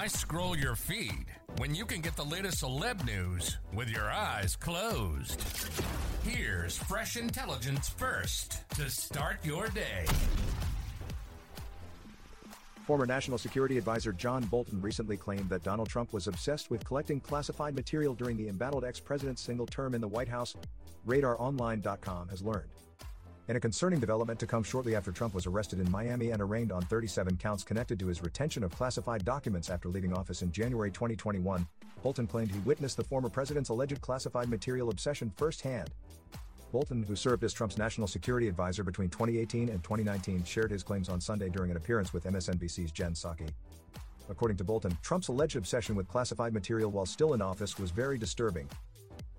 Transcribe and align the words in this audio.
Why 0.00 0.06
scroll 0.06 0.56
your 0.56 0.76
feed 0.76 1.26
when 1.58 1.74
you 1.74 1.84
can 1.84 2.00
get 2.00 2.16
the 2.16 2.24
latest 2.24 2.62
celeb 2.62 3.04
news 3.04 3.58
with 3.74 3.90
your 3.90 4.10
eyes 4.10 4.56
closed? 4.56 5.44
Here's 6.24 6.74
fresh 6.74 7.18
intelligence 7.18 7.90
first 7.90 8.66
to 8.76 8.88
start 8.88 9.44
your 9.44 9.68
day. 9.68 10.06
Former 12.86 13.04
National 13.04 13.36
Security 13.36 13.76
Advisor 13.76 14.14
John 14.14 14.42
Bolton 14.44 14.80
recently 14.80 15.18
claimed 15.18 15.50
that 15.50 15.64
Donald 15.64 15.90
Trump 15.90 16.14
was 16.14 16.28
obsessed 16.28 16.70
with 16.70 16.82
collecting 16.82 17.20
classified 17.20 17.74
material 17.74 18.14
during 18.14 18.38
the 18.38 18.48
embattled 18.48 18.86
ex 18.86 19.00
president's 19.00 19.42
single 19.42 19.66
term 19.66 19.94
in 19.94 20.00
the 20.00 20.08
White 20.08 20.28
House, 20.28 20.56
RadarOnline.com 21.06 22.30
has 22.30 22.40
learned. 22.40 22.70
In 23.50 23.56
a 23.56 23.60
concerning 23.60 23.98
development 23.98 24.38
to 24.38 24.46
come 24.46 24.62
shortly 24.62 24.94
after 24.94 25.10
Trump 25.10 25.34
was 25.34 25.44
arrested 25.44 25.80
in 25.80 25.90
Miami 25.90 26.30
and 26.30 26.40
arraigned 26.40 26.70
on 26.70 26.82
37 26.82 27.36
counts 27.38 27.64
connected 27.64 27.98
to 27.98 28.06
his 28.06 28.22
retention 28.22 28.62
of 28.62 28.70
classified 28.70 29.24
documents 29.24 29.70
after 29.70 29.88
leaving 29.88 30.12
office 30.12 30.42
in 30.42 30.52
January 30.52 30.92
2021, 30.92 31.66
Bolton 32.00 32.28
claimed 32.28 32.52
he 32.52 32.60
witnessed 32.60 32.96
the 32.96 33.02
former 33.02 33.28
president's 33.28 33.70
alleged 33.70 34.00
classified 34.02 34.48
material 34.48 34.88
obsession 34.88 35.32
firsthand. 35.36 35.90
Bolton, 36.70 37.02
who 37.02 37.16
served 37.16 37.42
as 37.42 37.52
Trump's 37.52 37.76
national 37.76 38.06
security 38.06 38.46
advisor 38.46 38.84
between 38.84 39.08
2018 39.08 39.68
and 39.68 39.82
2019, 39.82 40.44
shared 40.44 40.70
his 40.70 40.84
claims 40.84 41.08
on 41.08 41.20
Sunday 41.20 41.48
during 41.48 41.72
an 41.72 41.76
appearance 41.76 42.12
with 42.12 42.26
MSNBC's 42.26 42.92
Jen 42.92 43.14
Psaki. 43.14 43.50
According 44.28 44.58
to 44.58 44.64
Bolton, 44.64 44.96
Trump's 45.02 45.26
alleged 45.26 45.56
obsession 45.56 45.96
with 45.96 46.06
classified 46.06 46.54
material 46.54 46.92
while 46.92 47.04
still 47.04 47.34
in 47.34 47.42
office 47.42 47.80
was 47.80 47.90
very 47.90 48.16
disturbing. 48.16 48.68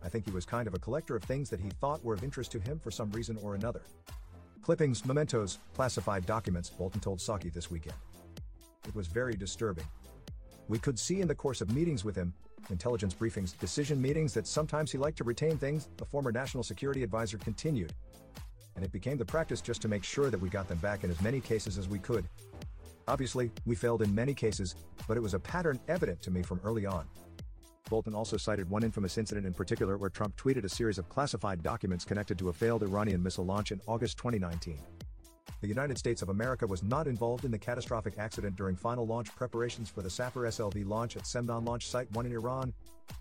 I 0.04 0.10
think 0.10 0.26
he 0.26 0.32
was 0.32 0.46
kind 0.46 0.68
of 0.68 0.74
a 0.74 0.80
collector 0.80 1.16
of 1.16 1.24
things 1.24 1.50
that 1.50 1.60
he 1.60 1.70
thought 1.70 2.04
were 2.04 2.14
of 2.14 2.24
interest 2.24 2.52
to 2.54 2.60
him 2.60 2.80
for 2.80 2.92
some 2.92 3.12
reason 3.12 3.38
or 3.42 3.56
another. 3.56 3.82
Clippings, 4.62 5.06
mementos, 5.06 5.60
classified 5.74 6.26
documents, 6.26 6.70
Bolton 6.70 7.02
told 7.02 7.20
Psaki 7.20 7.52
this 7.52 7.72
weekend. 7.72 7.96
It 8.88 8.96
was 8.96 9.08
very 9.08 9.34
disturbing. 9.34 9.86
We 10.68 10.80
could 10.80 10.98
see 10.98 11.22
in 11.22 11.28
the 11.28 11.36
course 11.36 11.62
of 11.62 11.72
meetings 11.72 12.06
with 12.06 12.16
him, 12.16 12.34
intelligence 12.70 13.14
briefings, 13.14 13.58
decision 13.60 14.02
meetings 14.02 14.34
that 14.34 14.48
sometimes 14.48 14.92
he 14.92 14.98
liked 14.98 15.18
to 15.18 15.24
retain 15.24 15.58
things, 15.58 15.90
the 15.98 16.06
former 16.06 16.32
national 16.32 16.64
security 16.64 17.04
advisor 17.04 17.38
continued. 17.38 17.94
And 18.76 18.86
it 18.86 18.92
became 18.92 19.18
the 19.18 19.26
practice 19.26 19.62
just 19.62 19.82
to 19.82 19.88
make 19.88 20.04
sure 20.04 20.30
that 20.30 20.40
we 20.40 20.50
got 20.50 20.68
them 20.68 20.78
back 20.78 21.04
in 21.04 21.12
as 21.12 21.22
many 21.22 21.42
cases 21.42 21.78
as 21.78 21.90
we 21.90 22.00
could. 22.00 22.26
Obviously, 23.08 23.52
we 23.66 23.76
failed 23.76 24.02
in 24.02 24.14
many 24.14 24.34
cases, 24.34 24.76
but 25.08 25.18
it 25.18 25.20
was 25.22 25.34
a 25.34 25.40
pattern 25.40 25.80
evident 25.88 26.22
to 26.22 26.32
me 26.32 26.42
from 26.42 26.62
early 26.64 26.86
on. 26.86 27.06
Bolton 27.92 28.16
also 28.16 28.38
cited 28.38 28.70
one 28.70 28.84
infamous 28.84 29.18
incident 29.18 29.46
in 29.46 29.54
particular 29.54 29.98
where 29.98 30.10
Trump 30.10 30.38
tweeted 30.38 30.64
a 30.64 30.70
series 30.70 30.98
of 30.98 31.10
classified 31.10 31.62
documents 31.62 32.06
connected 32.06 32.40
to 32.40 32.48
a 32.48 32.54
failed 32.54 32.84
Iranian 32.84 33.22
missile 33.22 33.44
launch 33.44 33.74
in 33.74 33.82
August 33.86 34.18
2019. 34.18 34.80
The 35.60 35.68
United 35.68 35.98
States 35.98 36.22
of 36.22 36.30
America 36.30 36.66
was 36.66 36.84
not 36.84 37.06
involved 37.06 37.44
in 37.44 37.52
the 37.52 37.60
catastrophic 37.60 38.14
accident 38.18 38.56
during 38.56 38.78
final 38.78 39.06
launch 39.06 39.36
preparations 39.36 39.90
for 39.90 40.02
the 40.02 40.08
Safir 40.08 40.48
SLV 40.48 40.88
launch 40.88 41.18
at 41.18 41.24
Semnan 41.24 41.66
Launch 41.66 41.90
Site 41.90 42.10
1 42.14 42.26
in 42.26 42.32
Iran, 42.32 42.74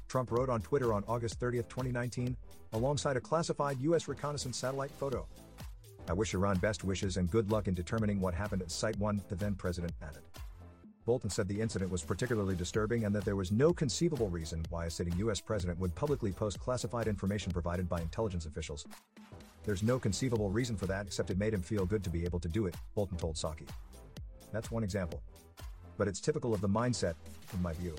Trump 0.07 0.31
wrote 0.31 0.49
on 0.49 0.61
Twitter 0.61 0.93
on 0.93 1.03
August 1.09 1.41
30, 1.41 1.59
2019, 1.65 2.37
alongside 2.73 3.17
a 3.17 3.21
classified 3.21 3.77
U.S. 3.81 4.07
reconnaissance 4.07 4.57
satellite 4.57 4.93
photo. 4.93 5.27
I 6.09 6.13
wish 6.13 6.33
Iran 6.33 6.59
best 6.59 6.85
wishes 6.85 7.17
and 7.17 7.29
good 7.29 7.51
luck 7.51 7.67
in 7.67 7.75
determining 7.75 8.21
what 8.21 8.35
happened 8.35 8.63
at 8.63 8.71
Site 8.71 8.99
1, 9.01 9.21
the 9.29 9.35
then 9.35 9.57
president 9.57 9.93
added. 10.01 10.23
Bolton 11.07 11.31
said 11.31 11.49
the 11.49 11.61
incident 11.61 11.91
was 11.91 12.03
particularly 12.03 12.55
disturbing 12.55 13.05
and 13.05 13.15
that 13.15 13.25
there 13.25 13.37
was 13.37 13.51
no 13.51 13.73
conceivable 13.73 14.29
reason 14.29 14.63
why 14.69 14.87
a 14.87 14.91
sitting 14.91 15.17
U.S. 15.19 15.41
president 15.41 15.79
would 15.79 15.95
publicly 15.95 16.31
post 16.31 16.61
classified 16.61 17.09
information 17.09 17.53
provided 17.53 17.89
by 17.89 18.01
intelligence 18.01 18.47
officials. 18.47 18.87
There's 19.65 19.83
no 19.83 19.99
conceivable 19.99 20.51
reason 20.51 20.77
for 20.77 20.87
that 20.87 21.07
except 21.07 21.31
it 21.31 21.39
made 21.39 21.55
him 21.55 21.63
feel 21.63 21.87
good 21.87 22.05
to 22.05 22.11
be 22.11 22.25
able 22.25 22.41
to 22.41 22.49
do 22.49 22.67
it, 22.67 22.75
Bolton 22.95 23.17
told 23.17 23.37
Psaki. 23.37 23.69
That's 24.53 24.71
one 24.71 24.85
example. 24.85 25.23
But 25.97 26.09
it's 26.09 26.21
typical 26.21 26.55
of 26.55 26.61
the 26.61 26.69
mindset, 26.69 27.15
in 27.55 27.63
my 27.63 27.73
view. 27.75 27.95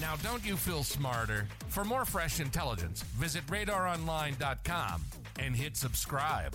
Now, 0.00 0.16
don't 0.16 0.44
you 0.44 0.56
feel 0.56 0.82
smarter? 0.82 1.46
For 1.68 1.84
more 1.84 2.04
fresh 2.04 2.40
intelligence, 2.40 3.02
visit 3.02 3.46
radaronline.com 3.46 5.02
and 5.38 5.56
hit 5.56 5.76
subscribe. 5.76 6.54